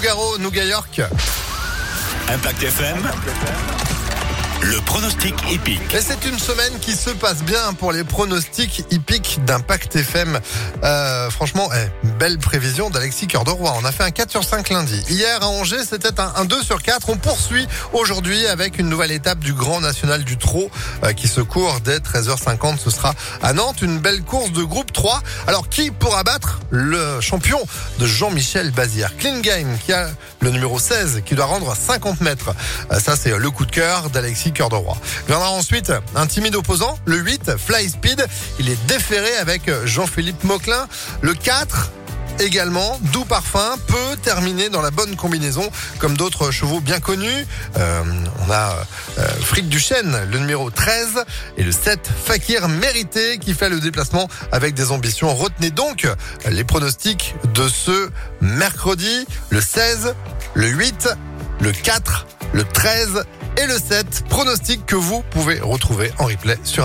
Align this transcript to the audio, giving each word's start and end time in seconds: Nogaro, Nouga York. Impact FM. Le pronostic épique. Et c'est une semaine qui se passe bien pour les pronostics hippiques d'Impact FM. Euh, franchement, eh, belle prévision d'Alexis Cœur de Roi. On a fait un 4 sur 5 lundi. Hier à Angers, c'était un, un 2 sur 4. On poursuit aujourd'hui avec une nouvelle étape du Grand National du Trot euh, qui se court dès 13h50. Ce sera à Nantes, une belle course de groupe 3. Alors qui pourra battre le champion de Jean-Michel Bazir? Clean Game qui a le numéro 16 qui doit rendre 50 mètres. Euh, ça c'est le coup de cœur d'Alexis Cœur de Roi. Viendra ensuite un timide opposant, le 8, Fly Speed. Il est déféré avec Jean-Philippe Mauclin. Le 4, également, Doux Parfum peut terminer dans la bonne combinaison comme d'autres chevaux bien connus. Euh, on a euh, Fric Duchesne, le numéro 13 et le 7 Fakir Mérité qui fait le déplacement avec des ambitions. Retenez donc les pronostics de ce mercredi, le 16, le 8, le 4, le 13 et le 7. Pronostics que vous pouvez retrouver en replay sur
Nogaro, 0.00 0.38
Nouga 0.38 0.64
York. 0.64 1.10
Impact 2.32 2.62
FM. 2.62 3.99
Le 4.62 4.78
pronostic 4.82 5.34
épique. 5.50 5.94
Et 5.94 6.00
c'est 6.02 6.26
une 6.26 6.38
semaine 6.38 6.78
qui 6.80 6.92
se 6.92 7.08
passe 7.10 7.42
bien 7.42 7.72
pour 7.72 7.92
les 7.92 8.04
pronostics 8.04 8.84
hippiques 8.90 9.40
d'Impact 9.46 9.96
FM. 9.96 10.38
Euh, 10.84 11.30
franchement, 11.30 11.70
eh, 11.74 12.08
belle 12.18 12.38
prévision 12.38 12.90
d'Alexis 12.90 13.26
Cœur 13.26 13.44
de 13.44 13.50
Roi. 13.50 13.74
On 13.80 13.84
a 13.86 13.92
fait 13.92 14.02
un 14.02 14.10
4 14.10 14.30
sur 14.30 14.44
5 14.44 14.68
lundi. 14.68 15.02
Hier 15.08 15.42
à 15.42 15.48
Angers, 15.48 15.84
c'était 15.88 16.20
un, 16.20 16.32
un 16.36 16.44
2 16.44 16.62
sur 16.62 16.82
4. 16.82 17.08
On 17.08 17.16
poursuit 17.16 17.66
aujourd'hui 17.94 18.46
avec 18.46 18.78
une 18.78 18.90
nouvelle 18.90 19.12
étape 19.12 19.38
du 19.38 19.54
Grand 19.54 19.80
National 19.80 20.24
du 20.24 20.36
Trot 20.36 20.70
euh, 21.04 21.14
qui 21.14 21.26
se 21.26 21.40
court 21.40 21.80
dès 21.82 21.98
13h50. 21.98 22.78
Ce 22.78 22.90
sera 22.90 23.14
à 23.42 23.54
Nantes, 23.54 23.80
une 23.80 23.98
belle 23.98 24.22
course 24.22 24.52
de 24.52 24.62
groupe 24.62 24.92
3. 24.92 25.22
Alors 25.46 25.70
qui 25.70 25.90
pourra 25.90 26.22
battre 26.22 26.60
le 26.68 27.20
champion 27.22 27.60
de 27.98 28.06
Jean-Michel 28.06 28.72
Bazir? 28.72 29.16
Clean 29.16 29.40
Game 29.40 29.78
qui 29.84 29.94
a 29.94 30.10
le 30.40 30.50
numéro 30.50 30.78
16 30.78 31.22
qui 31.24 31.34
doit 31.34 31.46
rendre 31.46 31.74
50 31.74 32.20
mètres. 32.20 32.54
Euh, 32.92 33.00
ça 33.00 33.16
c'est 33.16 33.36
le 33.36 33.50
coup 33.50 33.64
de 33.64 33.70
cœur 33.70 34.10
d'Alexis 34.10 34.49
Cœur 34.52 34.68
de 34.68 34.76
Roi. 34.76 34.96
Viendra 35.26 35.50
ensuite 35.50 35.92
un 36.14 36.26
timide 36.26 36.56
opposant, 36.56 36.98
le 37.04 37.18
8, 37.18 37.56
Fly 37.56 37.88
Speed. 37.88 38.26
Il 38.58 38.68
est 38.68 38.86
déféré 38.86 39.36
avec 39.36 39.70
Jean-Philippe 39.84 40.44
Mauclin. 40.44 40.86
Le 41.22 41.34
4, 41.34 41.90
également, 42.40 42.98
Doux 43.12 43.24
Parfum 43.24 43.76
peut 43.86 44.16
terminer 44.22 44.68
dans 44.68 44.80
la 44.80 44.90
bonne 44.90 45.16
combinaison 45.16 45.68
comme 45.98 46.16
d'autres 46.16 46.50
chevaux 46.50 46.80
bien 46.80 47.00
connus. 47.00 47.46
Euh, 47.76 48.02
on 48.46 48.50
a 48.50 48.86
euh, 49.18 49.26
Fric 49.40 49.68
Duchesne, 49.68 50.16
le 50.30 50.38
numéro 50.38 50.70
13 50.70 51.24
et 51.58 51.62
le 51.62 51.72
7 51.72 52.08
Fakir 52.24 52.68
Mérité 52.68 53.38
qui 53.38 53.54
fait 53.54 53.68
le 53.68 53.80
déplacement 53.80 54.28
avec 54.52 54.74
des 54.74 54.90
ambitions. 54.90 55.34
Retenez 55.34 55.70
donc 55.70 56.06
les 56.48 56.64
pronostics 56.64 57.34
de 57.54 57.68
ce 57.68 58.10
mercredi, 58.40 59.26
le 59.50 59.60
16, 59.60 60.14
le 60.54 60.68
8, 60.68 61.08
le 61.60 61.72
4, 61.72 62.26
le 62.52 62.64
13 62.64 63.24
et 63.62 63.66
le 63.66 63.78
7. 63.78 64.24
Pronostics 64.28 64.86
que 64.86 64.96
vous 64.96 65.22
pouvez 65.30 65.60
retrouver 65.60 66.10
en 66.18 66.26
replay 66.26 66.58
sur 66.64 66.78